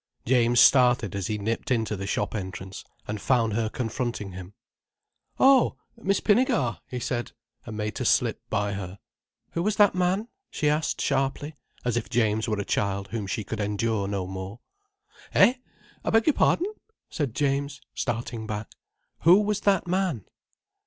James 0.25 0.59
started 0.59 1.15
as 1.15 1.27
he 1.27 1.37
nipped 1.37 1.69
into 1.69 1.95
the 1.95 2.07
shop 2.07 2.33
entrance, 2.33 2.83
and 3.07 3.21
found 3.21 3.53
her 3.53 3.69
confronting 3.69 4.31
him. 4.31 4.55
"Oh—Miss 5.39 6.19
Pinnegar!" 6.21 6.79
he 6.87 6.99
said, 6.99 7.33
and 7.67 7.77
made 7.77 7.93
to 7.97 8.05
slip 8.05 8.41
by 8.49 8.73
her. 8.73 8.97
"Who 9.51 9.61
was 9.61 9.75
that 9.75 9.93
man?" 9.93 10.27
she 10.49 10.67
asked 10.69 11.01
sharply, 11.01 11.53
as 11.85 11.97
if 11.97 12.09
James 12.09 12.49
were 12.49 12.57
a 12.59 12.65
child 12.65 13.09
whom 13.09 13.27
she 13.27 13.43
could 13.43 13.59
endure 13.59 14.07
no 14.07 14.25
more. 14.25 14.59
"Eh? 15.35 15.53
I 16.03 16.09
beg 16.09 16.25
your 16.25 16.33
pardon?" 16.33 16.73
said 17.11 17.35
James, 17.35 17.79
starting 17.93 18.47
back. 18.47 18.71
"Who 19.19 19.39
was 19.41 19.59
that 19.61 19.85
man?" 19.85 20.25